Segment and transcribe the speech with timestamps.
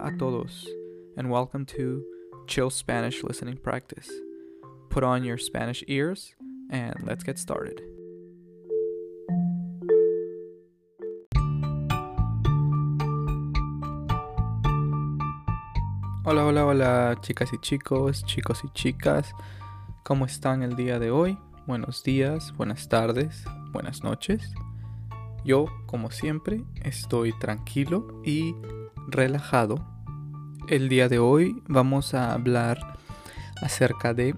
[0.00, 0.64] A todos,
[1.16, 2.04] and welcome to
[2.46, 4.08] Chill Spanish Listening Practice.
[4.90, 6.36] Put on your Spanish ears,
[6.70, 7.82] and let's get started.
[16.24, 19.32] Hola, hola, hola, chicas y chicos, chicos y chicas.
[20.04, 21.36] ¿Cómo están el día de hoy?
[21.66, 24.54] Buenos días, buenas tardes, buenas noches.
[25.44, 28.54] Yo, como siempre, estoy tranquilo y
[29.08, 29.84] relajado.
[30.68, 32.98] El día de hoy vamos a hablar
[33.62, 34.36] acerca de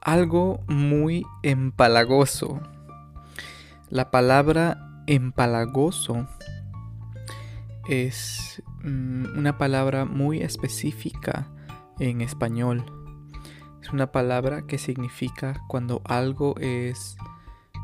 [0.00, 2.60] algo muy empalagoso.
[3.88, 6.26] La palabra empalagoso
[7.88, 11.48] es mm, una palabra muy específica
[11.98, 12.84] en español.
[13.82, 17.16] Es una palabra que significa cuando algo es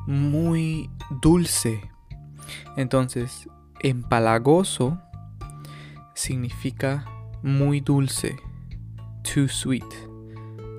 [0.06, 0.90] muy
[1.22, 1.90] dulce.
[2.76, 3.48] Entonces,
[3.80, 5.00] empalagoso
[6.20, 7.04] significa
[7.42, 8.36] muy dulce,
[9.22, 9.86] too sweet,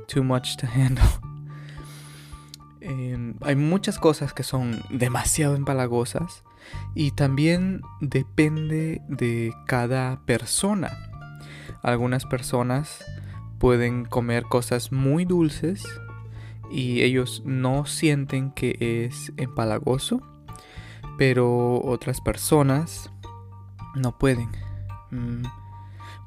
[0.08, 1.04] too much to handle.
[2.84, 6.44] Em, hay muchas cosas que son demasiado empalagosas
[6.96, 10.90] y también depende de cada persona.
[11.84, 13.06] Algunas personas
[13.60, 15.86] pueden comer cosas muy dulces
[16.72, 20.24] y ellos no sienten que es empalagoso,
[21.20, 23.12] pero otras personas
[23.94, 24.50] no pueden.
[25.12, 25.44] Mm,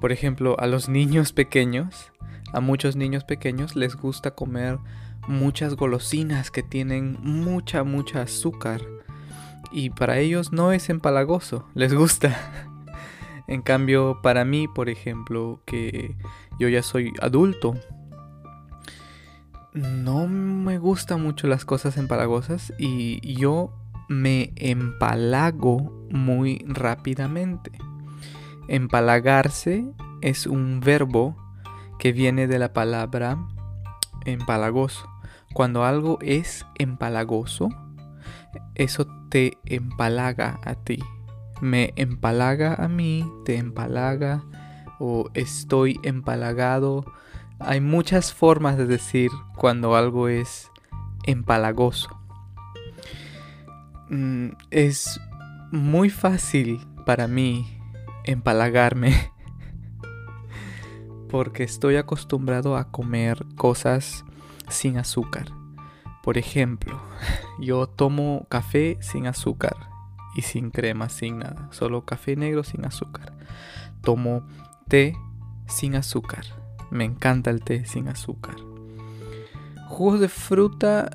[0.01, 2.13] por ejemplo, a los niños pequeños,
[2.53, 4.79] a muchos niños pequeños les gusta comer
[5.27, 8.83] muchas golosinas que tienen mucha, mucha azúcar.
[9.73, 12.37] Y para ellos no es empalagoso, les gusta.
[13.47, 16.17] En cambio, para mí, por ejemplo, que
[16.59, 17.75] yo ya soy adulto,
[19.75, 23.71] no me gustan mucho las cosas empalagosas y yo
[24.09, 27.73] me empalago muy rápidamente.
[28.69, 29.85] Empalagarse
[30.21, 31.37] es un verbo
[31.99, 33.39] que viene de la palabra
[34.25, 35.09] empalagoso.
[35.53, 37.69] Cuando algo es empalagoso,
[38.75, 40.99] eso te empalaga a ti.
[41.61, 44.43] Me empalaga a mí, te empalaga
[44.99, 47.05] o estoy empalagado.
[47.59, 50.71] Hay muchas formas de decir cuando algo es
[51.25, 52.09] empalagoso.
[54.11, 55.21] Mm, es
[55.71, 57.74] muy fácil para mí
[58.25, 59.33] empalagarme
[61.31, 64.25] porque estoy acostumbrado a comer cosas
[64.69, 65.49] sin azúcar.
[66.23, 67.01] Por ejemplo,
[67.61, 69.77] yo tomo café sin azúcar
[70.35, 71.69] y sin crema, sin nada.
[71.71, 73.33] Solo café negro sin azúcar.
[74.03, 74.47] Tomo
[74.89, 75.17] té
[75.67, 76.45] sin azúcar.
[76.91, 78.57] Me encanta el té sin azúcar.
[79.89, 81.11] Jugos de fruta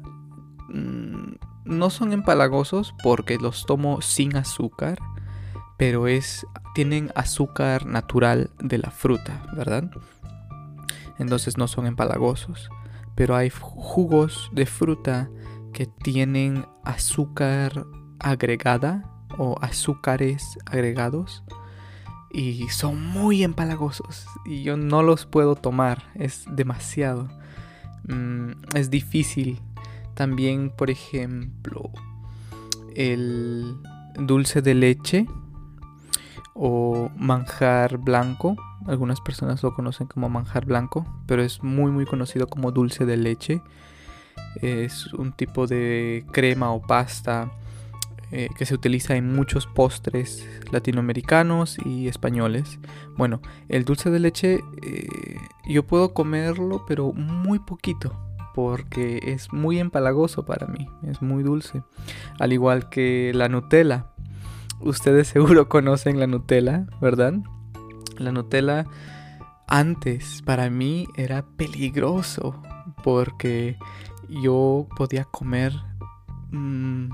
[0.69, 1.33] mm,
[1.65, 4.99] no son empalagosos porque los tomo sin azúcar
[5.79, 6.45] pero es
[6.75, 9.89] tienen azúcar natural de la fruta, ¿verdad?
[11.17, 12.69] Entonces no son empalagosos.
[13.15, 15.29] Pero hay jugos de fruta
[15.71, 17.85] que tienen azúcar
[18.19, 21.43] agregada o azúcares agregados
[22.29, 27.29] y son muy empalagosos y yo no los puedo tomar, es demasiado.
[28.09, 29.61] Mm, es difícil.
[30.13, 31.89] También, por ejemplo,
[32.95, 33.77] el
[34.17, 35.25] dulce de leche
[36.53, 38.55] o manjar blanco.
[38.87, 43.17] Algunas personas lo conocen como manjar blanco, pero es muy muy conocido como dulce de
[43.17, 43.61] leche.
[44.61, 47.51] Es un tipo de crema o pasta
[48.31, 52.79] eh, que se utiliza en muchos postres latinoamericanos y españoles.
[53.17, 55.07] Bueno, el dulce de leche eh,
[55.67, 58.15] yo puedo comerlo, pero muy poquito,
[58.53, 61.81] porque es muy empalagoso para mí, es muy dulce.
[62.39, 64.11] Al igual que la Nutella,
[64.81, 67.33] ustedes seguro conocen la Nutella, ¿verdad?
[68.17, 68.85] La Nutella
[69.67, 72.61] antes para mí era peligroso
[73.03, 73.77] porque
[74.29, 75.73] yo podía comer
[76.51, 77.09] mm,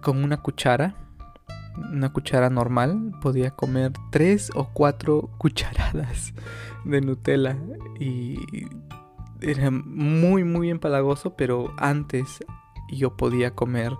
[0.00, 0.94] con una cuchara,
[1.92, 6.32] una cuchara normal, podía comer tres o cuatro cucharadas
[6.84, 7.56] de Nutella
[7.98, 8.38] y
[9.40, 12.44] era muy muy empalagoso, pero antes
[12.90, 13.94] yo podía comer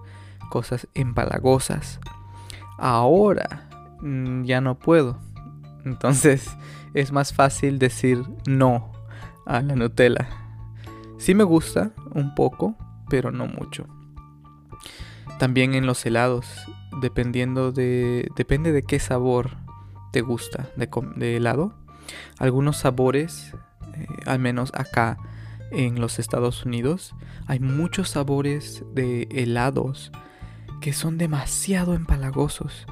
[0.51, 2.01] cosas empalagosas.
[2.79, 3.69] Ahora
[4.01, 5.19] mm, ya no puedo.
[5.85, 6.57] Entonces
[6.95, 8.93] es más fácil decir no
[9.45, 10.29] a la Nutella.
[11.19, 12.77] Sí me gusta un poco,
[13.11, 13.87] pero no mucho.
[15.39, 16.47] También en los helados,
[17.01, 19.57] dependiendo de depende de qué sabor
[20.13, 21.75] te gusta de, helado.
[22.39, 23.55] Algunos sabores,
[23.95, 25.19] eh, al menos acá
[25.71, 27.15] en los Estados Unidos,
[27.47, 30.13] hay muchos sabores de helados
[30.81, 32.87] que son demasiado empalagosos.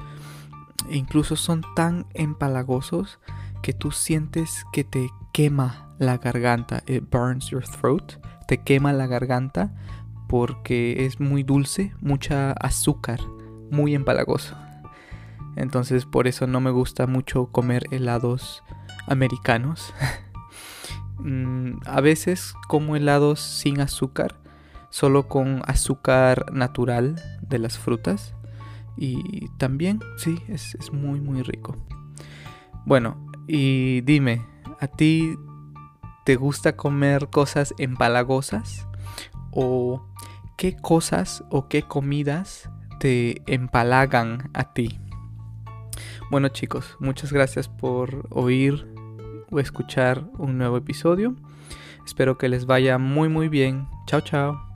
[0.89, 3.19] incluso son tan empalagosos
[3.61, 6.83] que tú sientes que te quema la garganta.
[6.87, 8.13] It burns your throat.
[8.47, 9.73] Te quema la garganta
[10.27, 13.19] porque es muy dulce, mucha azúcar,
[13.71, 14.55] muy empalagoso.
[15.55, 18.63] Entonces por eso no me gusta mucho comer helados
[19.07, 19.93] americanos.
[21.19, 24.35] Mm, a veces como helados sin azúcar,
[24.97, 28.33] solo con azúcar natural de las frutas.
[28.97, 31.77] Y también, sí, es, es muy, muy rico.
[32.83, 33.15] Bueno,
[33.47, 34.43] y dime,
[34.79, 35.37] ¿a ti
[36.25, 38.87] te gusta comer cosas empalagosas?
[39.51, 40.03] ¿O
[40.57, 42.67] qué cosas o qué comidas
[42.99, 44.99] te empalagan a ti?
[46.31, 48.87] Bueno chicos, muchas gracias por oír
[49.51, 51.35] o escuchar un nuevo episodio.
[52.03, 53.87] Espero que les vaya muy muy bien.
[54.07, 54.66] Chao chao.